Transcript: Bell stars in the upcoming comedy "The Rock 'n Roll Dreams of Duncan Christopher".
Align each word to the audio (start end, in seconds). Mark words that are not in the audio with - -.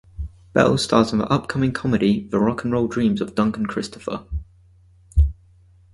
Bell 0.53 0.79
stars 0.79 1.13
in 1.13 1.19
the 1.19 1.27
upcoming 1.27 1.73
comedy 1.73 2.27
"The 2.29 2.39
Rock 2.39 2.65
'n 2.65 2.71
Roll 2.71 2.87
Dreams 2.87 3.21
of 3.21 3.35
Duncan 3.35 3.67
Christopher". 3.67 4.25